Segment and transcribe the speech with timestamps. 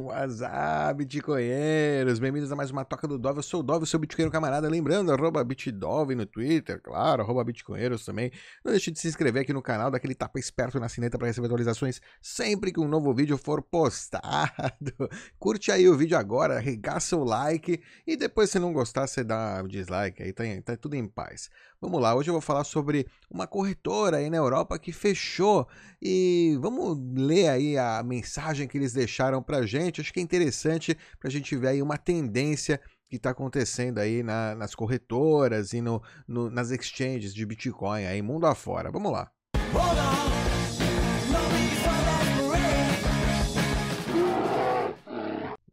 [0.00, 4.32] WhatsApp, bitcoinheiros, bem-vindos a mais uma Toca do Dove, eu sou o Dove, seu bitcoinheiro
[4.32, 8.32] camarada, lembrando, arroba bitdove no Twitter, claro, arroba bitcoinheiros também,
[8.64, 11.46] não deixe de se inscrever aqui no canal, daquele tapa esperto na sineta para receber
[11.46, 14.94] atualizações sempre que um novo vídeo for postado,
[15.38, 19.60] curte aí o vídeo agora, arregaça o like, e depois se não gostar, você dá
[19.60, 21.50] dislike, aí tá, tá tudo em paz.
[21.82, 25.66] Vamos lá, hoje eu vou falar sobre uma corretora aí na Europa que fechou,
[26.00, 30.00] e vamos ler aí a mensagem que eles deixaram gente, gente.
[30.00, 34.22] Acho que é interessante para a gente ver aí uma tendência que está acontecendo aí
[34.22, 38.88] na, nas corretoras e no, no, nas exchanges de Bitcoin aí, mundo afora.
[38.88, 39.28] Vamos lá.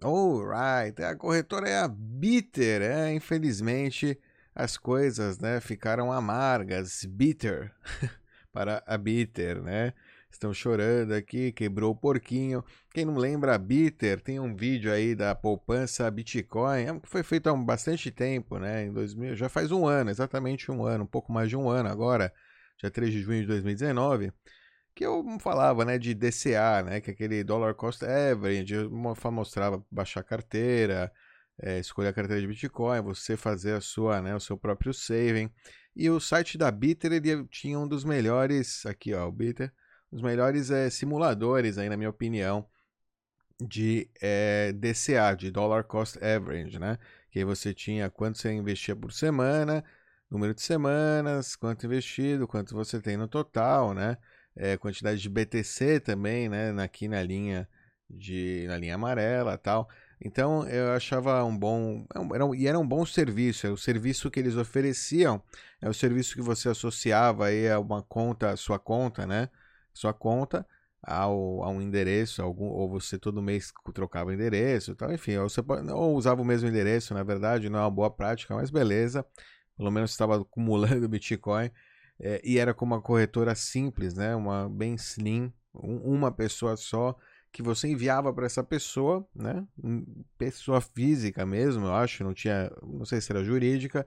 [0.01, 4.17] Alright, a corretora é a Bitter, é, infelizmente
[4.59, 7.73] as coisas, né, ficaram amargas, bitter,
[8.51, 9.93] para a Bitter, né?
[10.31, 12.63] estão chorando aqui, quebrou o porquinho.
[12.93, 17.23] Quem não lembra, a Bitter tem um vídeo aí da poupança Bitcoin, é que foi
[17.23, 18.85] feito há bastante tempo, né?
[18.85, 21.89] Em 2000, já faz um ano, exatamente um ano, um pouco mais de um ano
[21.89, 22.31] agora,
[22.77, 24.31] dia 3 de junho de 2019,
[24.95, 28.91] que eu falava, né, de DCA, né, que é aquele Dollar Cost Average, eu
[29.31, 31.11] mostrava baixar carteira,
[31.61, 35.49] é, escolher a carteira de Bitcoin, você fazer a sua, né, o seu próprio saving.
[35.95, 39.71] E o site da Bitter ele tinha um dos melhores, aqui ó, o Bitter,
[40.11, 42.67] os melhores é, simuladores, aí, na minha opinião,
[43.61, 46.97] de é, DCA, de Dollar Cost Average, né?
[47.29, 49.83] Que aí você tinha quanto você investia por semana,
[50.29, 54.17] número de semanas, quanto investido, quanto você tem no total, né?
[54.55, 56.71] É, quantidade de BTC também, né?
[56.81, 57.67] Aqui na linha
[58.09, 59.89] de na linha amarela, tal.
[60.21, 63.67] Então eu achava um bom, é era um, e era um bom serviço.
[63.67, 65.41] É o serviço que eles ofereciam,
[65.81, 69.49] é o serviço que você associava aí a uma conta, a sua conta, né?
[69.99, 70.65] sua conta
[71.01, 75.61] ao, a um endereço, algum, ou você todo mês trocava endereço, tal, enfim, ou, você,
[75.93, 79.25] ou usava o mesmo endereço, na verdade, não é uma boa prática, mas beleza,
[79.77, 81.71] pelo menos estava acumulando Bitcoin,
[82.19, 87.17] é, e era como uma corretora simples, né, uma bem slim, um, uma pessoa só,
[87.51, 89.65] que você enviava para essa pessoa, né,
[90.37, 94.05] pessoa física mesmo, eu acho, não tinha, não sei se era jurídica,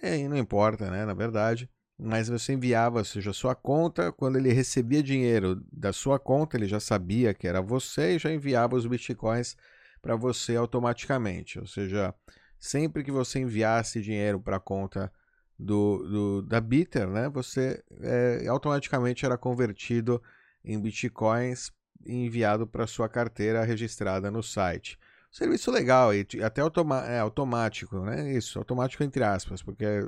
[0.00, 4.36] é, não importa, né, na verdade, mas você enviava, ou seja, a sua conta, quando
[4.36, 8.74] ele recebia dinheiro da sua conta, ele já sabia que era você e já enviava
[8.74, 9.56] os bitcoins
[10.00, 11.60] para você automaticamente.
[11.60, 12.12] Ou seja,
[12.58, 15.12] sempre que você enviasse dinheiro para a conta
[15.56, 20.20] do, do, da Bitter, né, você é, automaticamente era convertido
[20.64, 24.98] em bitcoins e enviado para sua carteira registrada no site.
[25.30, 28.32] Serviço legal e até é, automático, né?
[28.32, 30.06] Isso, automático entre aspas, porque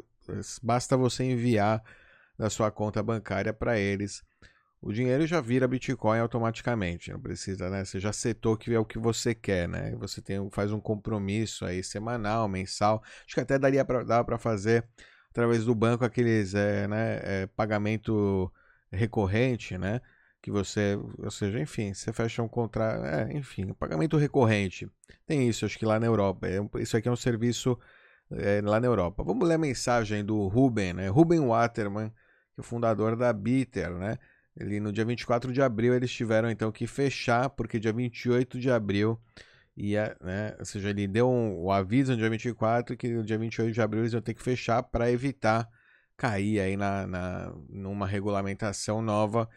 [0.62, 1.82] Basta você enviar
[2.38, 4.22] da sua conta bancária para eles.
[4.80, 7.84] O dinheiro já vira Bitcoin automaticamente, não precisa, né?
[7.84, 9.94] Você já setou que é o que você quer, né?
[9.96, 13.02] Você tem, faz um compromisso aí semanal, mensal.
[13.24, 14.86] Acho que até daria para fazer
[15.30, 18.52] através do banco aqueles, é, né, é, pagamento
[18.92, 20.00] recorrente, né?
[20.44, 24.86] Que você, ou seja, enfim, você fecha um contrato, é, enfim, pagamento recorrente.
[25.24, 26.46] Tem isso, acho que lá na Europa.
[26.46, 27.78] É, isso aqui é um serviço
[28.30, 29.24] é, lá na Europa.
[29.24, 31.08] Vamos ler a mensagem do Ruben, né?
[31.08, 34.18] Ruben Waterman, que é o fundador da Bitter, né?
[34.54, 38.70] Ele, no dia 24 de abril eles tiveram então que fechar, porque dia 28 de
[38.70, 39.18] abril
[39.74, 40.54] ia, né?
[40.58, 43.80] Ou seja, ele deu um, o aviso no dia 24 que no dia 28 de
[43.80, 45.66] abril eles iam ter que fechar para evitar
[46.18, 49.48] cair aí na, na, numa regulamentação nova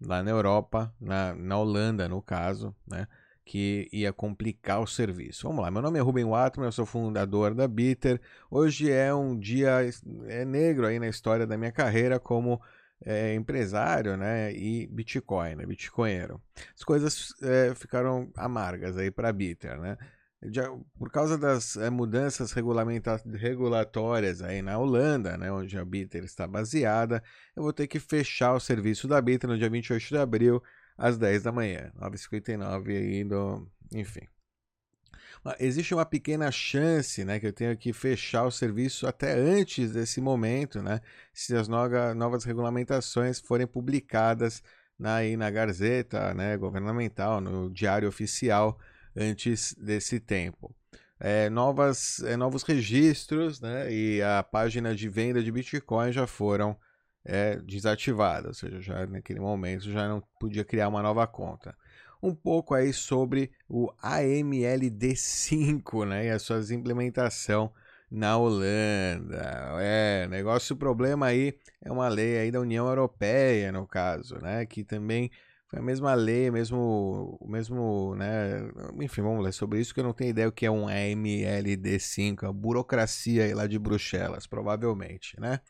[0.00, 3.06] lá na Europa, na, na Holanda no caso, né?
[3.46, 5.46] que ia complicar o serviço.
[5.46, 8.20] Vamos lá, meu nome é Ruben Watman, eu sou fundador da Bitter.
[8.50, 9.88] Hoje é um dia
[10.26, 12.60] é negro aí na história da minha carreira como
[13.04, 16.42] é, empresário né, e Bitcoin, né, Bitcoinheiro.
[16.74, 19.96] As coisas é, ficaram amargas aí para a Bitter, né?
[20.98, 27.22] Por causa das é, mudanças regulatórias aí na Holanda, né, onde a Bitter está baseada,
[27.54, 30.62] eu vou ter que fechar o serviço da Bitter no dia 28 de abril
[30.96, 34.26] às 10 da manhã, 9h59 aí do, enfim.
[35.60, 40.20] Existe uma pequena chance, né, que eu tenho que fechar o serviço até antes desse
[40.20, 41.00] momento, né,
[41.32, 44.62] se as novas regulamentações forem publicadas
[44.98, 48.78] na, aí na Gazeta, né, governamental, no Diário Oficial,
[49.16, 50.74] antes desse tempo.
[51.18, 56.76] É, novas, é, novos registros, né, e a página de venda de Bitcoin já foram
[57.24, 61.74] é, desativada, ou seja, já naquele momento já não podia criar uma nova conta.
[62.22, 67.72] Um pouco aí sobre o AMLD5 né, e a sua implementação
[68.10, 69.78] na Holanda.
[69.80, 74.66] É, negócio, o problema aí é uma lei aí da União Europeia, no caso, né,
[74.66, 75.30] que também
[75.72, 78.60] a mesma lei, mesmo, mesmo, né?
[79.00, 82.44] Enfim, vamos ler sobre isso que eu não tenho ideia o que é um AMLD5,
[82.44, 85.60] a burocracia lá de Bruxelas, provavelmente, né?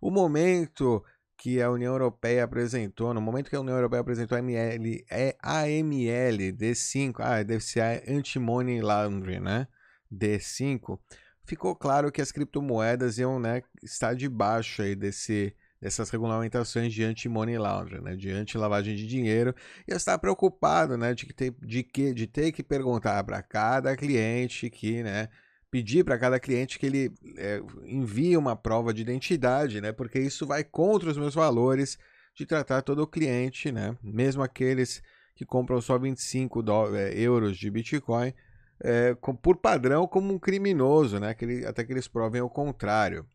[0.00, 1.02] O momento
[1.38, 5.36] que a União Europeia apresentou, no momento que a União Europeia apresentou a AML, é
[5.42, 9.68] AML D5, ah, deve ser Anti-Money Laundering, né?
[10.12, 10.98] D5,
[11.44, 17.58] ficou claro que as criptomoedas iam né, estar debaixo aí desse, dessas regulamentações de anti-money
[17.58, 19.54] laundering, né, de anti-lavagem de dinheiro,
[19.86, 23.96] e eu estava preocupado né, de, ter, de, que, de ter que perguntar para cada
[23.96, 25.28] cliente que, né,
[25.70, 30.46] pedir para cada cliente que ele é, envie uma prova de identidade, né, porque isso
[30.46, 31.98] vai contra os meus valores
[32.34, 35.02] de tratar todo o cliente, né, mesmo aqueles
[35.34, 36.64] que compram só 25
[36.94, 38.32] é, euros de Bitcoin,
[38.80, 41.34] é, com, por padrão como um criminoso, né?
[41.34, 43.26] Que ele, até que eles provem o contrário.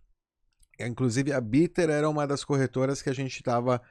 [0.87, 3.81] Inclusive, a Bitter era uma das corretoras que a gente estava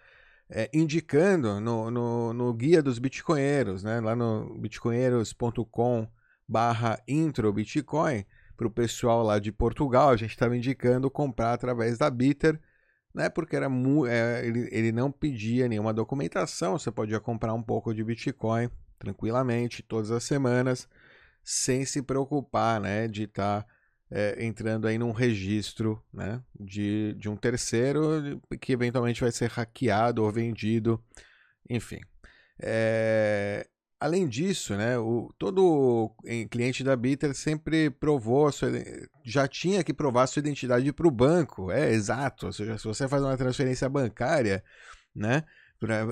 [0.48, 4.00] é, indicando no, no, no, guia dos bitcoinheiros, né?
[4.00, 6.08] lá no bitcoinheiros.com
[6.48, 8.24] barra intro bitcoin,
[8.56, 12.60] para o pessoal lá de Portugal, a gente estava indicando comprar através da Bitter,
[13.14, 13.28] né?
[13.28, 13.68] porque era
[14.08, 19.82] é, ele, ele não pedia nenhuma documentação, você podia comprar um pouco de Bitcoin tranquilamente,
[19.82, 20.86] todas as semanas,
[21.42, 23.68] sem se preocupar né, de estar tá,
[24.10, 30.24] é, entrando aí num registro né, de, de um terceiro que eventualmente vai ser hackeado
[30.24, 31.02] ou vendido,
[31.68, 32.00] enfim.
[32.58, 33.66] É,
[33.98, 36.14] além disso, né, o, todo
[36.50, 38.70] cliente da Bitter sempre provou, sua,
[39.24, 43.06] já tinha que provar sua identidade para o banco, é exato, ou seja, se você
[43.06, 44.64] faz uma transferência bancária,
[45.14, 45.44] né,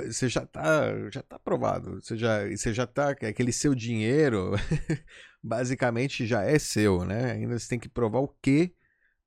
[0.06, 2.00] você já tá, já tá aprovado.
[2.00, 4.52] Você já, você já tá, aquele seu dinheiro
[5.42, 7.32] basicamente já é seu, né?
[7.32, 8.74] Ainda você tem que provar o que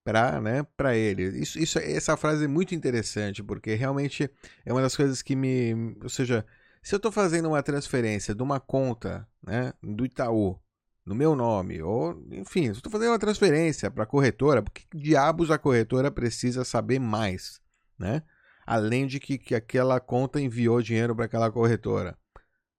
[0.04, 1.24] para, né, para ele.
[1.40, 4.30] Isso, isso, essa frase é muito interessante porque realmente
[4.66, 6.46] é uma das coisas que me, ou seja,
[6.81, 10.60] se eu estou fazendo uma transferência de uma conta, né, do Itaú
[11.06, 14.84] no meu nome, ou enfim, se eu estou fazendo uma transferência para a corretora, porque
[14.94, 17.60] diabos a corretora precisa saber mais,
[17.98, 18.24] né?
[18.66, 22.18] além de que, que aquela conta enviou dinheiro para aquela corretora,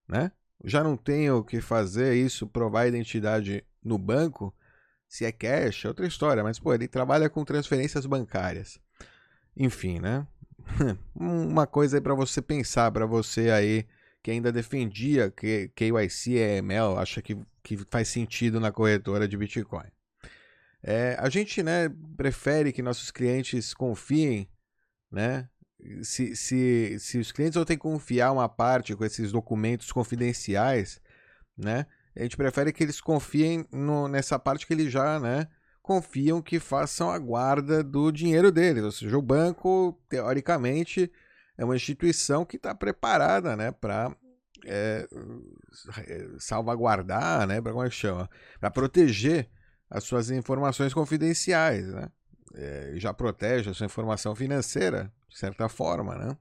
[0.08, 0.32] né?
[0.64, 4.54] Já não tenho que fazer isso, provar identidade no banco,
[5.08, 8.80] se é cash, é outra história, mas pô, ele trabalha com transferências bancárias.
[9.56, 10.26] Enfim, né?
[11.14, 13.86] Uma coisa aí para você pensar, para você aí
[14.22, 19.36] que ainda defendia que KYC é ML, acha que, que faz sentido na corretora de
[19.36, 19.88] Bitcoin.
[20.82, 24.48] É, a gente né, prefere que nossos clientes confiem
[25.10, 25.48] né,
[26.02, 31.00] se, se, se os clientes vão ter que confiar uma parte com esses documentos confidenciais,
[31.56, 31.86] né?
[32.14, 35.48] A gente prefere que eles confiem no, nessa parte que eles já, né?
[35.80, 38.84] Confiam que façam a guarda do dinheiro deles.
[38.84, 41.10] Ou seja, o banco, teoricamente,
[41.56, 43.72] é uma instituição que está preparada, né?
[43.72, 44.14] Para
[44.64, 45.08] é,
[46.38, 47.60] salvaguardar, né?
[47.60, 48.30] Para como é que chama?
[48.60, 49.48] Para proteger
[49.90, 52.08] as suas informações confidenciais, né?
[52.54, 56.36] É, já protege a sua informação financeira, de certa forma, né?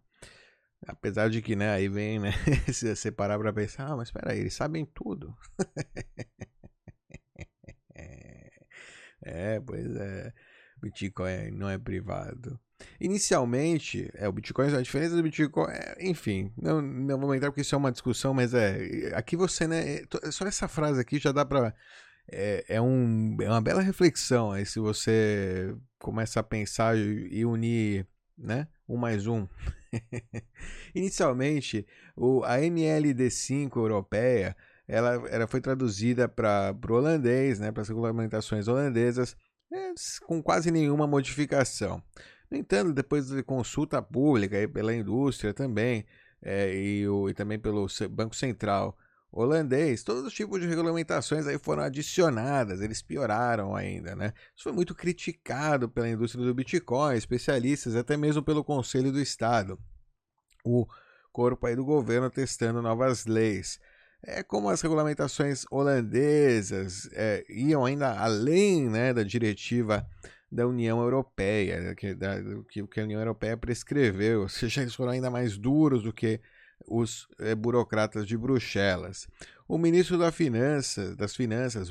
[0.87, 2.31] Apesar de que, né, aí vem, né,
[2.73, 5.35] se você parar pra pensar, ah, mas espera aí, eles sabem tudo.
[9.23, 10.33] é, pois é,
[10.81, 12.59] Bitcoin não é privado.
[12.99, 17.61] Inicialmente, é, o Bitcoin, a diferença do Bitcoin, é, enfim, não, não vamos entrar porque
[17.61, 21.31] isso é uma discussão, mas é, aqui você, né, é, só essa frase aqui já
[21.31, 21.75] dá pra,
[22.31, 28.07] é, é, um, é uma bela reflexão, aí se você começa a pensar e unir,
[28.37, 29.47] né, um mais um.
[30.95, 31.85] Inicialmente,
[32.15, 34.55] o, a MLD5 europeia
[34.87, 39.37] ela, ela foi traduzida para o holandês, né, para as regulamentações holandesas,
[39.71, 39.93] é,
[40.25, 42.03] com quase nenhuma modificação.
[42.49, 46.05] No entanto, depois de consulta pública e pela indústria também,
[46.41, 48.97] é, e, o, e também pelo Banco Central
[49.31, 54.33] holandês, todos os tipos de regulamentações aí foram adicionadas, eles pioraram ainda, né?
[54.55, 59.79] Isso foi muito criticado pela indústria do Bitcoin, especialistas, até mesmo pelo Conselho do Estado,
[60.65, 60.85] o
[61.31, 63.79] corpo aí do governo testando novas leis.
[64.23, 70.05] É como as regulamentações holandesas é, iam ainda além né, da diretiva
[70.51, 72.35] da União Europeia, que, da,
[72.69, 76.41] que, que a União Europeia prescreveu, ou seja, eles foram ainda mais duros do que
[76.87, 79.27] os é, burocratas de Bruxelas.
[79.67, 81.89] O ministro da Finança, das Finanças,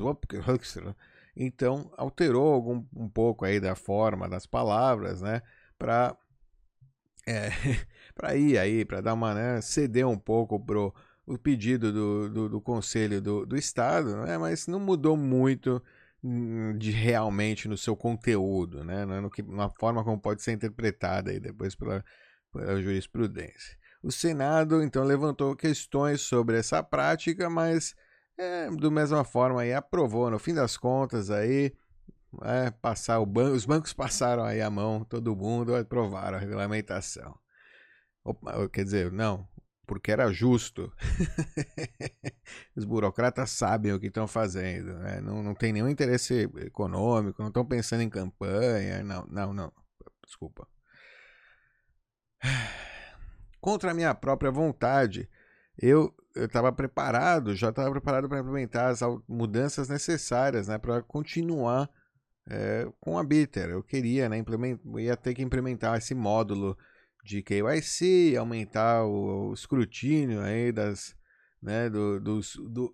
[1.37, 5.43] então alterou algum, um pouco aí da forma das palavras, né,
[5.79, 6.17] para
[7.27, 7.51] é,
[8.15, 10.95] para ir aí, para dar uma né, ceder um pouco pro
[11.27, 15.83] o pedido do, do, do Conselho do, do Estado, né, mas não mudou muito
[16.23, 21.31] hum, de realmente no seu conteúdo, né, no que, na forma como pode ser interpretada
[21.31, 22.05] aí depois pela,
[22.53, 23.79] pela jurisprudência.
[24.03, 27.95] O Senado então levantou questões sobre essa prática, mas
[28.39, 30.31] é, do mesma forma aí aprovou.
[30.31, 31.73] No fim das contas aí
[32.43, 37.39] é, passar o banco, os bancos passaram aí a mão, todo mundo aprovaram a regulamentação.
[38.25, 39.49] Opa, quer dizer, não,
[39.87, 40.93] porque era justo.
[42.77, 45.21] Os burocratas sabem o que estão fazendo, né?
[45.21, 49.73] não, não tem nenhum interesse econômico, não estão pensando em campanha, não, não, não,
[50.25, 50.69] desculpa.
[53.61, 55.29] Contra a minha própria vontade,
[55.79, 61.91] eu estava preparado, já estava preparado para implementar as mudanças necessárias né, para continuar
[62.49, 63.71] é, com a Bitter.
[63.71, 64.43] Eu queria, né,
[64.99, 66.77] ia ter que implementar esse módulo
[67.25, 71.15] de KYC, aumentar o, o escrutínio aí das,
[71.63, 72.41] né, do, do,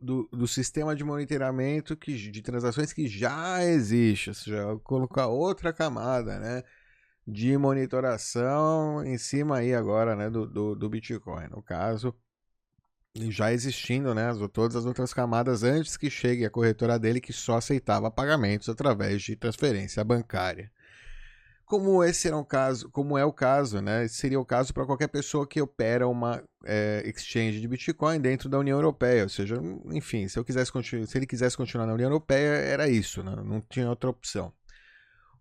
[0.00, 5.72] do, do, sistema de monitoramento que, de transações que já existe, ou seja, colocar outra
[5.72, 6.62] camada né,
[7.26, 11.48] de monitoração em cima aí agora né, do, do, do Bitcoin.
[11.48, 12.14] No caso,
[13.16, 17.32] já existindo né, as, todas as outras camadas antes que chegue a corretora dele que
[17.32, 20.70] só aceitava pagamentos através de transferência bancária
[21.66, 24.06] como esse era um caso, como é o caso, né?
[24.06, 28.56] Seria o caso para qualquer pessoa que opera uma é, exchange de Bitcoin dentro da
[28.56, 29.56] União Europeia, ou seja,
[29.86, 30.70] enfim, se eu quisesse
[31.06, 33.34] se ele quisesse continuar na União Europeia, era isso, né?
[33.44, 34.52] não tinha outra opção.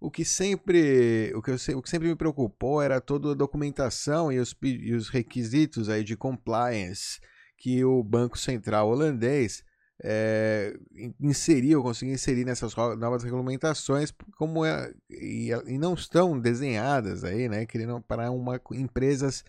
[0.06, 4.32] O que sempre, o que, eu, o que sempre me preocupou era toda a documentação
[4.32, 7.20] e os, e os requisitos aí de compliance
[7.58, 9.64] que o Banco Central holandês
[10.04, 10.78] é,
[11.20, 17.50] inserir ou conseguir inserir nessas novas regulamentações como é, e, e, não estão desenhadas aí,
[17.50, 19.44] né, querendo para uma empresas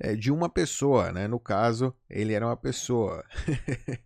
[0.00, 1.28] é, de uma pessoa, né?
[1.28, 3.22] No caso, ele era uma pessoa.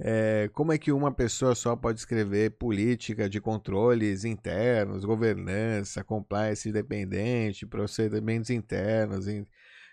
[0.00, 6.68] é, como é que uma pessoa só pode escrever política de controles internos, governança, compliance
[6.68, 9.26] independente, procedimentos internos,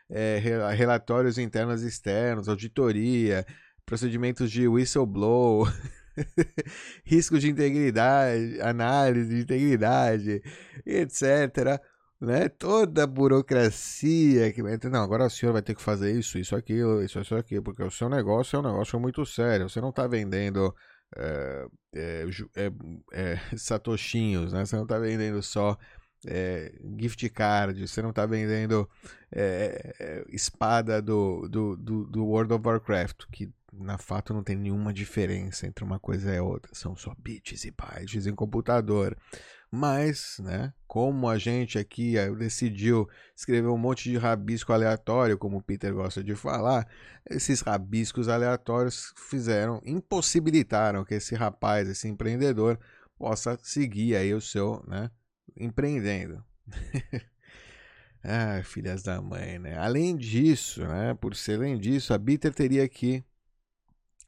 [0.09, 0.39] é,
[0.75, 3.45] relatórios internos e externos, auditoria,
[3.83, 5.67] procedimentos de whistleblow,
[7.03, 10.41] risco de integridade, análise de integridade,
[10.85, 11.81] etc.
[12.25, 12.49] Né?
[12.49, 16.55] Toda a burocracia que vai Não, agora o senhor vai ter que fazer isso, isso,
[16.55, 19.69] aquilo, isso, isso, aquilo, porque o seu negócio é um negócio muito sério.
[19.69, 20.73] Você não está vendendo
[21.15, 22.71] é, é,
[23.13, 24.65] é, satoshinhos, né?
[24.65, 25.77] Você não está vendendo só
[26.25, 28.89] é, gift card, você não está vendendo
[29.31, 34.55] é, é, espada do, do, do, do, World of Warcraft, que na fato não tem
[34.55, 39.15] nenhuma diferença entre uma coisa e outra, são só bits e bytes em computador.
[39.71, 45.57] Mas, né, como a gente aqui eh, decidiu escrever um monte de rabisco aleatório, como
[45.57, 46.87] o Peter gosta de falar,
[47.29, 52.79] esses rabiscos aleatórios fizeram, impossibilitaram que esse rapaz, esse empreendedor,
[53.17, 55.11] possa seguir aí o seu, né,
[55.57, 56.43] empreendendo.
[58.23, 59.77] ah, filhas da mãe, né?
[59.77, 63.23] Além disso, né, por ser além disso, a Bitter teria que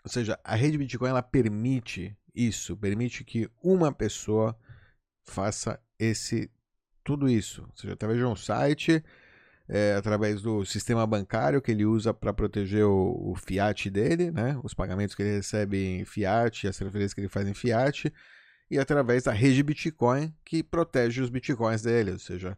[0.07, 4.57] ou seja, a rede Bitcoin ela permite isso, permite que uma pessoa
[5.27, 6.49] faça esse
[7.03, 9.01] tudo isso, seja, através de um site,
[9.69, 14.59] é, através do sistema bancário que ele usa para proteger o, o, fiat dele, né,
[14.63, 18.11] os pagamentos que ele recebe em fiat, as transferências que ele faz em fiat,
[18.69, 22.57] e através da rede Bitcoin que protege os bitcoins dele, ou seja,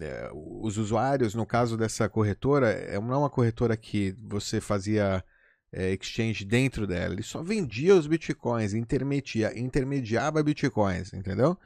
[0.00, 5.22] é, os usuários, no caso dessa corretora, é não é uma corretora que você fazia
[5.70, 7.12] é, exchange dentro dela.
[7.12, 11.58] Ele só vendia os bitcoins, intermedia, intermediava bitcoins, entendeu?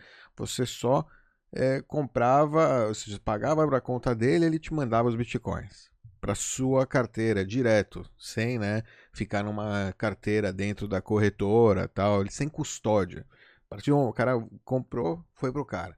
[0.47, 1.07] Você só
[1.53, 5.89] é, comprava, você pagava para a conta dele, ele te mandava os bitcoins
[6.21, 13.25] para sua carteira direto, sem, né, ficar numa carteira dentro da corretora, tal, sem custódia.
[13.69, 14.33] Partiu, o cara
[14.65, 15.97] comprou, foi pro cara.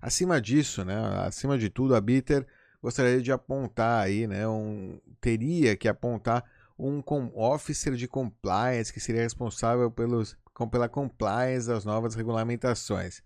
[0.00, 0.96] Acima disso, né,
[1.26, 2.46] acima de tudo, a Bitter
[2.82, 6.44] gostaria de apontar aí, né, um, teria que apontar
[6.78, 7.02] um
[7.34, 10.36] officer de compliance que seria responsável pelos,
[10.70, 13.22] pela compliance das novas regulamentações.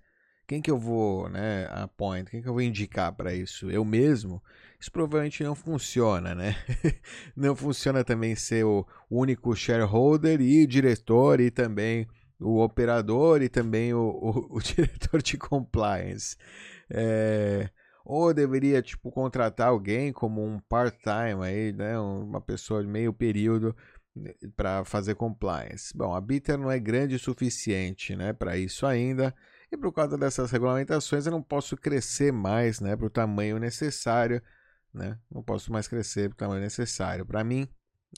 [0.46, 3.68] Quem que eu vou, né, appoint, quem que eu vou indicar para isso?
[3.68, 4.40] Eu mesmo?
[4.78, 6.54] Isso provavelmente não funciona, né?
[7.36, 12.06] não funciona também ser o único shareholder e diretor e também
[12.38, 16.36] o operador e também o, o, o diretor de compliance.
[16.88, 17.68] É,
[18.04, 21.98] ou deveria, tipo, contratar alguém como um part-time aí, né?
[21.98, 23.74] Uma pessoa de meio período
[24.56, 25.96] para fazer compliance.
[25.96, 29.34] Bom, a Bitter não é grande o suficiente, né, para isso ainda.
[29.70, 34.40] E por causa dessas regulamentações, eu não posso crescer mais, né, para o tamanho necessário,
[34.94, 35.18] né?
[35.30, 37.26] Não posso mais crescer para o tamanho necessário.
[37.26, 37.68] Para mim,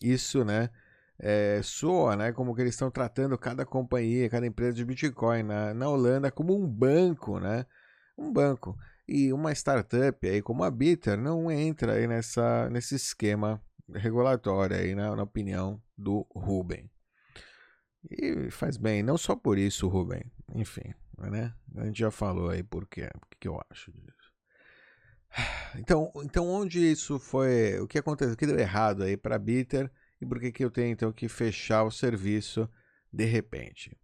[0.02, 0.70] isso, né,
[1.18, 5.74] é, soa, né, como que eles estão tratando cada companhia, cada empresa de Bitcoin na,
[5.74, 7.66] na Holanda como um banco, né?
[8.16, 8.76] Um banco.
[9.06, 13.60] E uma startup aí como a Bitter não entra aí nessa, nesse esquema
[13.94, 16.90] regulatório aí, né, na opinião do Ruben.
[18.10, 20.22] E faz bem, não só por isso, Ruben.
[20.54, 21.52] Enfim, né?
[21.76, 24.32] A gente já falou aí por quê, o que eu acho disso.
[25.76, 29.90] Então, então onde isso foi, o que aconteceu, o que deu errado aí para Bitter
[30.20, 32.68] e por que que eu tenho então que fechar o serviço
[33.12, 33.96] de repente?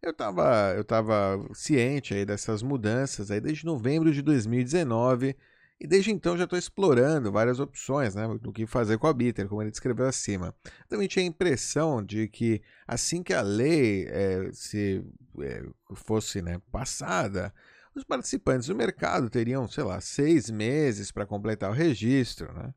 [0.00, 5.36] Eu estava eu tava ciente aí dessas mudanças aí desde novembro de 2019
[5.80, 9.48] e desde então já estou explorando várias opções né, do que fazer com a Bitter,
[9.48, 10.54] como ele descreveu acima.
[10.88, 15.04] Também tinha a impressão de que assim que a lei é, se
[15.40, 15.62] é,
[15.94, 17.54] fosse né, passada,
[17.94, 22.52] os participantes do mercado teriam, sei lá, seis meses para completar o registro.
[22.52, 22.74] Né?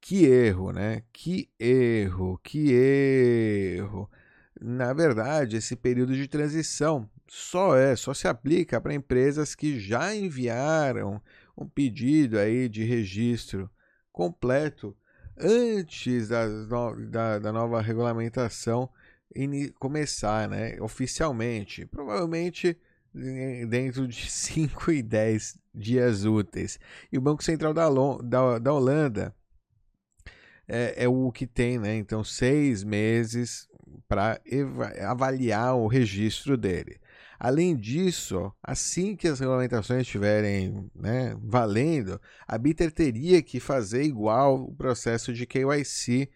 [0.00, 1.02] Que erro, né?
[1.12, 4.10] Que erro, que erro.
[4.60, 10.14] Na verdade, esse período de transição só é, só se aplica para empresas que já
[10.14, 11.20] enviaram
[11.56, 13.70] um pedido aí de registro
[14.12, 14.96] completo
[15.38, 16.46] antes da,
[17.10, 18.90] da, da nova regulamentação
[19.78, 21.84] começar, né, oficialmente.
[21.86, 22.78] Provavelmente
[23.68, 26.78] dentro de 5 e 10 dias úteis.
[27.10, 27.88] E o Banco Central da,
[28.22, 29.34] da, da Holanda
[30.68, 31.94] é, é, o que tem, né?
[31.96, 33.68] Então, seis meses
[34.08, 34.40] para
[35.08, 36.98] avaliar o registro dele.
[37.38, 44.62] Além disso, assim que as regulamentações estiverem né, valendo, a Bitter teria que fazer igual
[44.62, 46.30] o processo de KYC,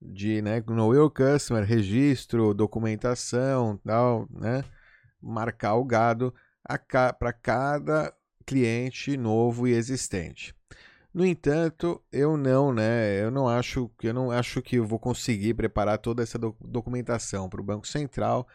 [0.00, 4.64] de né, Know Your Customer, registro, documentação, tal, né,
[5.20, 6.34] marcar o gado
[6.88, 8.12] ca para cada
[8.44, 10.54] cliente novo e existente.
[11.12, 13.22] No entanto, eu não, né?
[13.22, 16.54] Eu não acho que eu não acho que eu vou conseguir preparar toda essa do
[16.60, 18.46] documentação para o Banco Central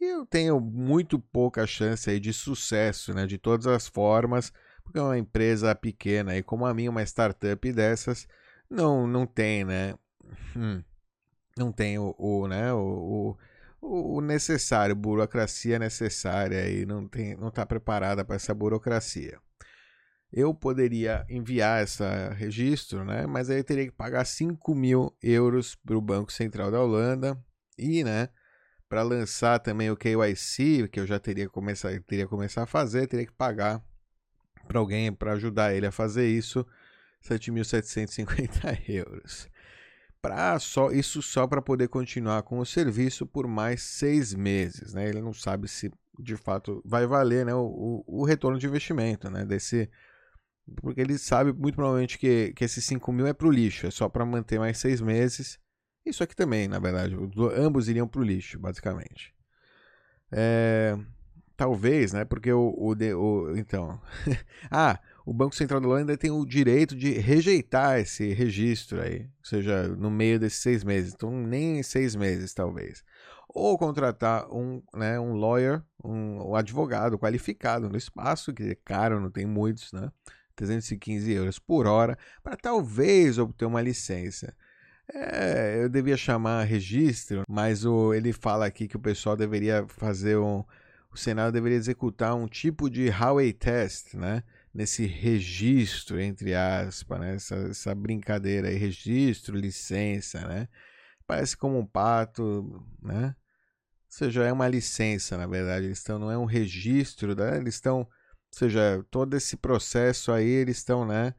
[0.00, 3.26] eu tenho muito pouca chance aí de sucesso, né?
[3.26, 4.52] De todas as formas,
[4.84, 8.26] porque uma empresa pequena e como a minha, uma startup dessas,
[8.70, 9.94] não, não tem, né?
[10.56, 10.82] Hum,
[11.56, 12.72] não tem o, o né?
[12.72, 13.36] O,
[13.80, 19.38] o, o, necessário, burocracia necessária e não tem, não está preparada para essa burocracia.
[20.30, 23.26] Eu poderia enviar esse registro, né?
[23.26, 27.38] Mas aí eu teria que pagar 5 mil euros para o Banco Central da Holanda
[27.78, 28.28] e, né?
[28.88, 33.26] Para lançar também o KYC, que eu já teria começar, teria começar a fazer, teria
[33.26, 33.82] que pagar
[34.66, 36.66] para alguém para ajudar ele a fazer isso,
[37.22, 39.48] 7.750 euros.
[40.20, 44.94] Pra só, isso só para poder continuar com o serviço por mais seis meses.
[44.94, 45.08] Né?
[45.08, 49.30] Ele não sabe se de fato vai valer né, o, o, o retorno de investimento
[49.30, 49.88] né, desse.
[50.82, 53.90] Porque ele sabe muito provavelmente que, que esses 5 mil é para o lixo, é
[53.90, 55.58] só para manter mais seis meses
[56.08, 57.16] isso aqui também, na verdade.
[57.56, 59.34] Ambos iriam para o lixo, basicamente.
[60.30, 60.96] É,
[61.56, 62.24] talvez, né?
[62.24, 62.74] Porque o.
[62.76, 64.00] o, o então.
[64.70, 69.22] ah, o Banco Central da Holanda tem o direito de rejeitar esse registro aí.
[69.22, 71.12] Ou seja, no meio desses seis meses.
[71.12, 73.04] Então, nem seis meses, talvez.
[73.48, 79.20] Ou contratar um, né, um lawyer, um, um advogado qualificado no espaço, que é caro,
[79.20, 80.10] não tem muitos, né?
[80.54, 84.54] 315 euros por hora, para talvez obter uma licença.
[85.14, 90.36] É, eu devia chamar registro, mas o, ele fala aqui que o pessoal deveria fazer
[90.36, 90.62] um.
[91.10, 94.42] O Senado deveria executar um tipo de highway test, né?
[94.74, 97.34] Nesse registro, entre aspas, né?
[97.34, 100.68] essa, essa brincadeira aí, registro, licença, né?
[101.26, 103.34] Parece como um pato, né?
[104.08, 105.86] Ou seja, é uma licença, na verdade.
[105.86, 107.56] Eles estão, não é um registro, né?
[107.56, 108.08] Eles estão, ou
[108.50, 111.34] seja, todo esse processo aí, eles estão, né?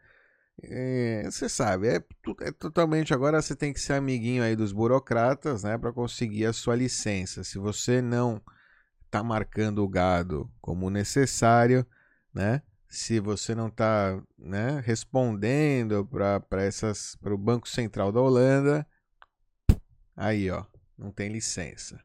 [0.63, 2.03] É, você sabe, é,
[2.41, 3.13] é, totalmente.
[3.13, 7.43] Agora você tem que ser amiguinho aí dos burocratas, né, para conseguir a sua licença.
[7.43, 8.41] Se você não
[9.05, 11.85] está marcando o gado como necessário,
[12.33, 18.87] né, se você não está né, respondendo para essas para o Banco Central da Holanda,
[20.15, 20.65] aí ó,
[20.97, 21.99] não tem licença.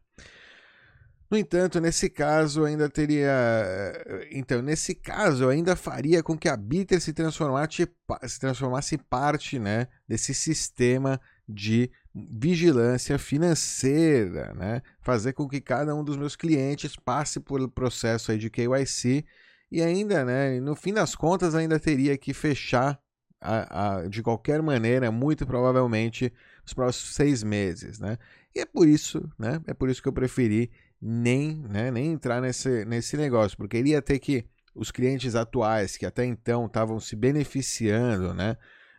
[1.35, 3.27] No entanto, nesse caso ainda teria.
[3.27, 7.89] Eh, então, nesse caso, ainda faria com que a Bitter se transformasse,
[8.29, 14.81] se transformasse parte né, desse sistema de vigilância financeira, né?
[15.01, 19.25] Fazer com que cada um dos meus clientes passe por processo aí de KYC
[19.73, 22.97] e ainda, né, no fim das contas, ainda teria que fechar
[23.41, 26.33] a, a, de qualquer maneira, muito provavelmente,
[26.65, 28.19] os próximos seis meses, né?
[28.55, 29.61] E é por isso, né?
[29.67, 33.91] É por isso que eu preferi nem, né, nem entrar nesse, nesse negócio, porque ele
[33.91, 38.57] ia ter que os clientes atuais que até então estavam se beneficiando, né,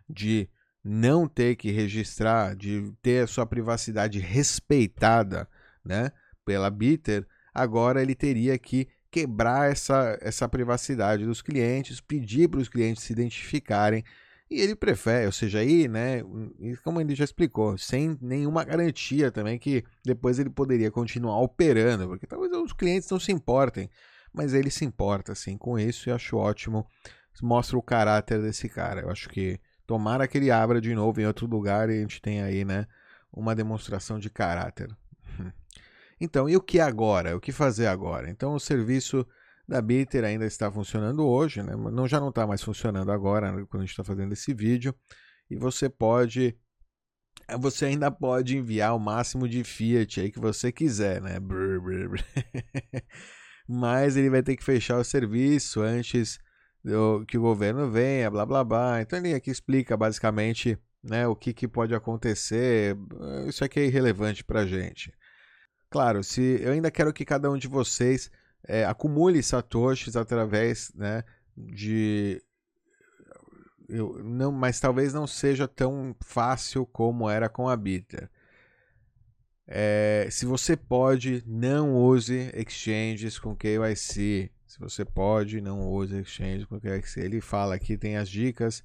[0.10, 0.48] de
[0.84, 5.48] não ter que registrar, de ter a sua privacidade respeitada,
[5.84, 6.12] né,
[6.46, 12.68] pela Bitter, agora ele teria que quebrar essa, essa privacidade dos clientes, pedir para os
[12.68, 14.04] clientes se identificarem.
[14.50, 16.22] E ele prefere, ou seja, aí, né,
[16.84, 22.28] como ele já explicou, sem nenhuma garantia também que depois ele poderia continuar operando, porque
[22.28, 23.90] talvez os clientes não se importem,
[24.32, 26.86] mas ele se importa, assim, com isso e acho ótimo.
[27.42, 29.02] Mostra o caráter desse cara.
[29.02, 32.22] Eu acho que tomara que ele abra de novo em outro lugar e a gente
[32.22, 32.86] tem aí, né,
[33.34, 34.90] uma demonstração de caráter.
[36.18, 37.36] Então, e o que agora?
[37.36, 38.30] O que fazer agora?
[38.30, 39.28] Então, o serviço
[39.68, 41.76] da Bitter ainda está funcionando hoje, né?
[41.76, 44.94] não, já não está mais funcionando agora, né, quando a gente está fazendo esse vídeo.
[45.50, 46.58] E você pode.
[47.60, 51.40] Você ainda pode enviar o máximo de Fiat aí que você quiser, né?
[51.40, 52.24] Brr, brr, brr.
[53.68, 56.40] Mas ele vai ter que fechar o serviço antes
[56.84, 59.02] do, que o governo venha, blá blá blá.
[59.02, 62.96] Então ele aqui explica basicamente né, o que, que pode acontecer.
[63.48, 65.14] Isso aqui é irrelevante para gente.
[65.90, 68.32] Claro, se eu ainda quero que cada um de vocês
[68.68, 71.24] é, acumule satoshis através né,
[71.56, 72.42] de
[73.88, 78.30] eu, não, mas talvez não seja tão fácil como era com a Bitter.
[79.68, 84.52] É, se você pode, não use exchanges com KYC.
[84.68, 87.20] Se você pode, não use exchanges com KYC.
[87.20, 88.84] Ele fala aqui, tem as dicas.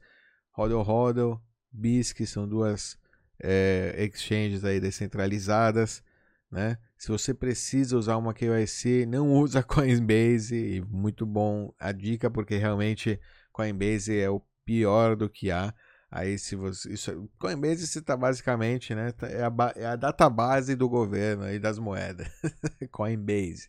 [0.52, 1.34] Hodl Hodl,
[1.72, 2.98] BISC, são duas
[3.42, 6.02] é, exchanges aí descentralizadas
[6.50, 6.76] né?
[6.98, 13.20] Se você precisa usar uma KYC, não usa Coinbase, muito bom a dica porque realmente
[13.52, 15.72] Coinbase é o pior do que há.
[16.10, 20.74] Aí se você, isso, Coinbase você está basicamente, né, tá, é a, é a database
[20.74, 22.28] do governo e das moedas.
[22.90, 23.68] Coinbase.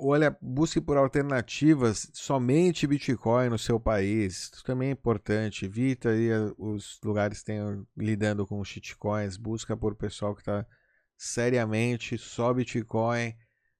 [0.00, 4.50] Olha, busque por alternativas somente Bitcoin no seu país.
[4.52, 5.64] Isso também é importante.
[5.66, 9.36] Evita aí os lugares que estão lidando com shitcoins.
[9.36, 10.66] Busca por pessoal que está
[11.16, 13.34] seriamente só Bitcoin,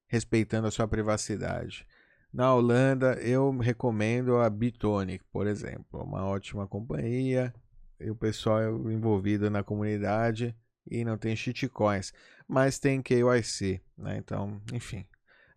[0.07, 1.87] respeitando a sua privacidade.
[2.33, 6.03] Na Holanda, eu recomendo a Bitonic, por exemplo.
[6.03, 7.53] Uma ótima companhia.
[7.99, 10.55] E o pessoal envolvido na comunidade
[10.91, 12.13] e não tem shitcoins,
[12.49, 14.17] mas tem KYC, né?
[14.19, 15.07] Então, enfim.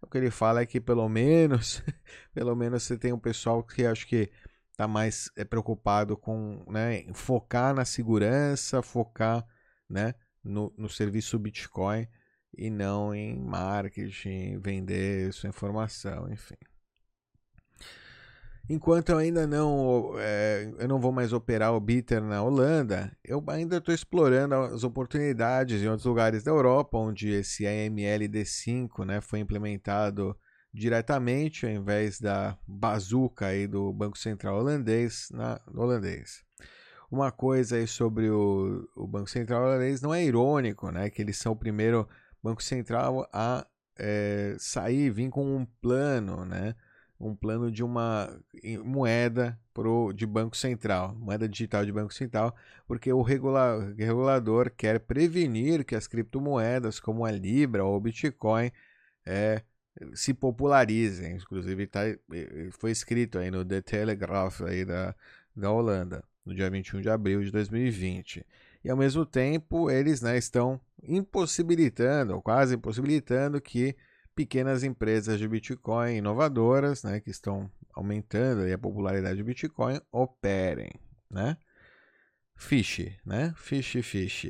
[0.02, 1.84] O que ele fala é que pelo menos,
[2.34, 4.32] pelo menos você tem um pessoal que acho que
[4.72, 9.46] está mais é, preocupado com, né, focar na segurança, focar,
[9.90, 12.08] né, no, no serviço Bitcoin
[12.58, 16.56] e não em marketing, vender sua informação, enfim.
[18.70, 23.44] Enquanto eu ainda não, é, eu não vou mais operar o Bitter na Holanda, eu
[23.48, 29.22] ainda estou explorando as oportunidades em outros lugares da Europa, onde esse AML D5 né,
[29.22, 30.38] foi implementado
[30.72, 36.44] diretamente ao invés da bazuca aí do Banco Central holandês na holandês.
[37.10, 41.40] Uma coisa aí sobre o, o Banco Central holandês não é irônico, né, que eles
[41.40, 42.08] são o primeiro
[42.44, 43.66] banco central a
[43.98, 46.76] é, sair, vir com um plano, né,
[47.20, 48.40] um plano de uma
[48.84, 52.56] moeda pro, de Banco Central, moeda digital de Banco Central,
[52.88, 58.72] porque o regula, regulador quer prevenir que as criptomoedas como a Libra ou o Bitcoin
[59.26, 59.62] é,
[60.14, 61.36] se popularizem.
[61.36, 62.02] Inclusive tá,
[62.72, 65.14] foi escrito aí no The Telegraph aí da,
[65.56, 68.46] da Holanda, no dia 21 de abril de 2020.
[68.82, 73.96] E ao mesmo tempo eles né, estão impossibilitando, ou quase impossibilitando que
[74.40, 80.92] pequenas empresas de Bitcoin inovadoras, né, que estão aumentando a popularidade do Bitcoin, operem,
[81.30, 81.58] né?
[82.56, 83.54] Fish, né?
[83.58, 84.48] Fish, fish.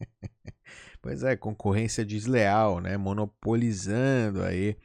[1.00, 2.98] pois é, concorrência desleal, né?
[2.98, 4.76] Monopolizando aí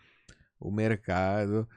[0.58, 1.68] o mercado,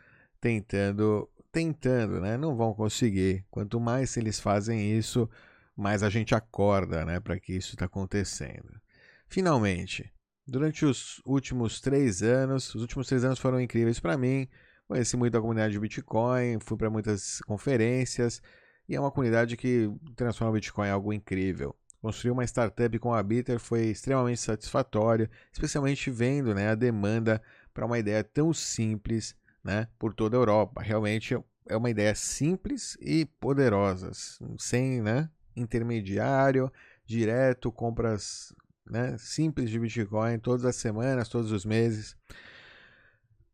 [0.41, 2.37] tentando, tentando, né?
[2.37, 3.45] Não vão conseguir.
[3.51, 5.29] Quanto mais eles fazem isso,
[5.77, 7.19] mais a gente acorda, né?
[7.19, 8.81] Para que isso está acontecendo.
[9.27, 10.09] Finalmente,
[10.47, 14.49] Durante os últimos três anos, os últimos três anos foram incríveis para mim.
[14.89, 18.43] Conheci muito a comunidade de Bitcoin, fui para muitas conferências
[18.89, 21.77] e é uma comunidade que transforma o Bitcoin em algo incrível.
[22.03, 27.41] Construir uma startup com a Bitter foi extremamente satisfatório, especialmente vendo né, a demanda
[27.75, 30.83] para uma ideia tão simples né, por toda a Europa.
[30.83, 34.11] Realmente é uma ideia simples e poderosa,
[34.59, 36.73] sem né, intermediário,
[37.05, 38.55] direto, compras
[38.91, 42.17] né, simples de Bitcoin todas as semanas, todos os meses.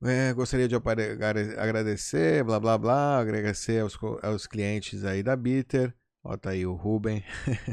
[0.03, 5.95] É, gostaria de agradecer, blá blá blá, agradecer aos, aos clientes aí da Bitter.
[6.23, 7.25] Ó, tá aí o Ruben,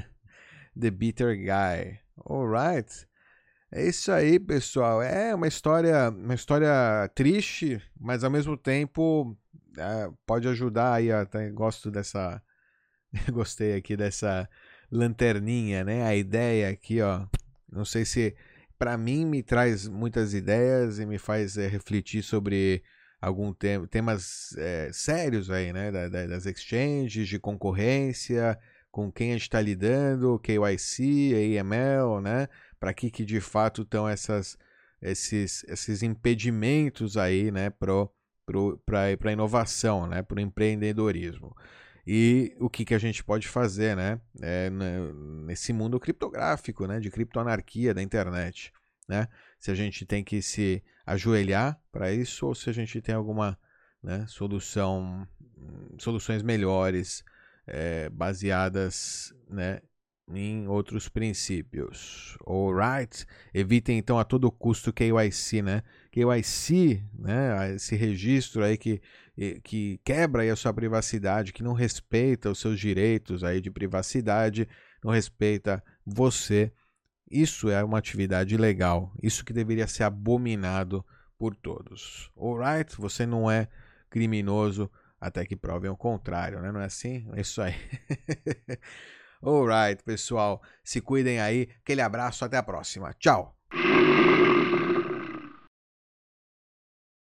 [0.79, 1.99] The Bitter Guy.
[2.25, 3.07] Alright.
[3.71, 5.01] É isso aí, pessoal.
[5.01, 9.35] É uma história, uma história triste, mas ao mesmo tempo
[9.77, 11.11] é, pode ajudar aí.
[11.11, 12.41] Ó, tá, gosto dessa,
[13.31, 14.47] gostei aqui dessa
[14.91, 16.03] lanterninha, né?
[16.05, 17.25] A ideia aqui, ó,
[17.73, 18.35] não sei se
[18.77, 22.83] para mim me traz muitas ideias e me faz é, refletir sobre
[23.21, 25.91] alguns tem, temas é, sérios aí, né?
[25.91, 28.59] Da, da, das exchanges, de concorrência,
[28.91, 32.47] com quem a gente está lidando, KYC, AML, né?
[32.79, 34.57] Para que, que de fato estão essas,
[35.01, 37.69] esses, esses impedimentos aí, né?
[37.69, 40.21] Para a inovação, né?
[40.21, 41.55] Para o empreendedorismo.
[42.05, 44.19] E o que, que a gente pode fazer, né?
[44.41, 44.69] É,
[45.45, 46.99] nesse mundo criptográfico, né?
[46.99, 48.73] De criptoanarquia da internet,
[49.07, 49.27] né?
[49.59, 53.57] Se a gente tem que se ajoelhar para isso ou se a gente tem alguma
[54.01, 55.25] né, solução,
[55.97, 57.23] soluções melhores
[57.65, 59.81] é, baseadas né,
[60.27, 62.37] em outros princípios.
[62.45, 63.25] Alright?
[63.53, 65.83] Evitem então a todo custo KYC, né?
[66.11, 67.75] KYC, né?
[67.75, 69.01] Esse registro aí que,
[69.63, 74.67] que quebra a sua privacidade, que não respeita os seus direitos aí de privacidade,
[75.03, 76.71] não respeita você
[77.33, 79.11] isso é uma atividade legal.
[79.21, 81.03] Isso que deveria ser abominado
[81.35, 82.31] por todos.
[82.37, 82.95] Alright?
[82.97, 83.67] Você não é
[84.07, 86.71] criminoso até que provem o contrário, né?
[86.71, 87.27] Não é assim?
[87.33, 87.73] É isso aí.
[89.41, 90.61] Alright, pessoal.
[90.83, 91.69] Se cuidem aí.
[91.81, 92.45] Aquele abraço.
[92.45, 93.11] Até a próxima.
[93.13, 93.57] Tchau.